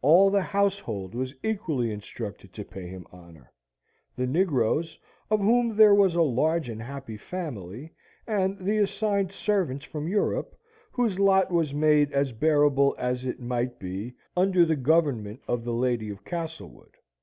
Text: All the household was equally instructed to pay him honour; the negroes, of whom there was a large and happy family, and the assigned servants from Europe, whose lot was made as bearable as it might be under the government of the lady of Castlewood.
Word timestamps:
All 0.00 0.30
the 0.30 0.40
household 0.40 1.14
was 1.14 1.34
equally 1.42 1.92
instructed 1.92 2.54
to 2.54 2.64
pay 2.64 2.86
him 2.86 3.06
honour; 3.12 3.52
the 4.16 4.26
negroes, 4.26 4.98
of 5.30 5.40
whom 5.40 5.76
there 5.76 5.94
was 5.94 6.14
a 6.14 6.22
large 6.22 6.70
and 6.70 6.80
happy 6.80 7.18
family, 7.18 7.92
and 8.26 8.56
the 8.58 8.78
assigned 8.78 9.30
servants 9.30 9.84
from 9.84 10.08
Europe, 10.08 10.58
whose 10.90 11.18
lot 11.18 11.52
was 11.52 11.74
made 11.74 12.10
as 12.12 12.32
bearable 12.32 12.96
as 12.98 13.26
it 13.26 13.40
might 13.40 13.78
be 13.78 14.14
under 14.34 14.64
the 14.64 14.74
government 14.74 15.42
of 15.46 15.64
the 15.64 15.74
lady 15.74 16.08
of 16.08 16.24
Castlewood. 16.24 16.96